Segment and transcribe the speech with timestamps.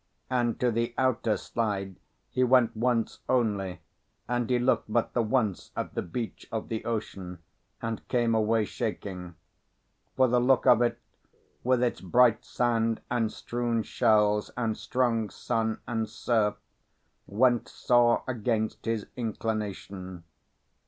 [0.31, 1.97] And to the outer slide
[2.31, 3.81] he went once only,
[4.27, 7.37] and he looked but the once at the beach of the ocean,
[7.83, 9.35] and came away shaking.
[10.15, 10.97] For the look of it,
[11.63, 16.55] with its bright sand, and strewn shells, and strong sun and surf,
[17.27, 20.23] went sore against his inclination.